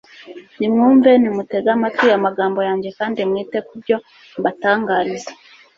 nimwumve, 0.57 1.09
nimutege 1.21 1.69
amatwi 1.73 2.07
amagambo 2.17 2.59
yanjye, 2.67 2.89
kandi 2.99 3.19
mwite 3.29 3.57
ku 3.67 3.73
byo 3.81 3.97
mbatangariza 4.39 5.31